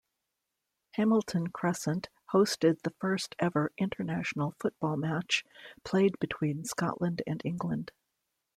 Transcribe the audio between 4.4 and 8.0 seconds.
football match, played between Scotland and England.